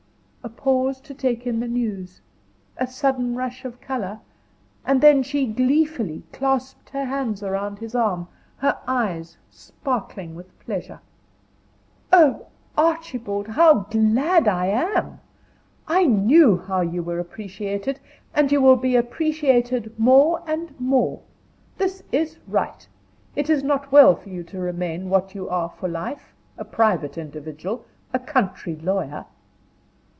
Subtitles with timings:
[0.43, 2.19] A pause to take in the news;
[2.75, 4.19] a sudden rush of color,
[4.83, 8.27] and then she gleefully clasped her hands round his arm,
[8.57, 10.99] her eyes sparkling with pleasure.
[12.11, 15.19] "Oh, Archibald, how glad I am!
[15.87, 17.99] I knew how you were appreciated,
[18.33, 21.21] and you will be appreciated more and more.
[21.77, 22.87] This is right;
[23.35, 27.15] it was not well for you to remain what you are for life a private
[27.15, 29.25] individual, a country lawyer."